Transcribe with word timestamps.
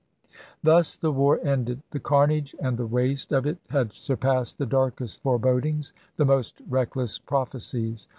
Thus 0.63 0.97
the 0.97 1.11
war 1.11 1.39
ended. 1.45 1.83
The 1.91 1.99
carnage 1.99 2.55
and 2.59 2.75
the 2.75 2.87
waste 2.87 3.31
of 3.31 3.45
it 3.45 3.59
had 3.69 3.93
surpassed 3.93 4.57
the 4.57 4.65
darkest 4.65 5.21
forebodings, 5.21 5.93
the 6.17 6.25
most 6.25 6.55
reckless 6.67 7.19
prophecies. 7.19 8.07